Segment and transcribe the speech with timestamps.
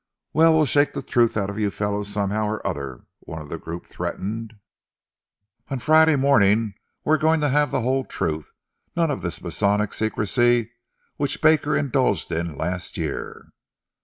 [0.33, 3.59] "Well, we'll shake the truth out of you fellows, somehow or other," one of the
[3.59, 4.55] group threatened.
[5.69, 6.73] "On Friday morning
[7.05, 8.51] we are going to have the whole truth
[8.95, 10.71] none of this Masonic secrecy
[11.17, 13.51] which Baker indulged in last year."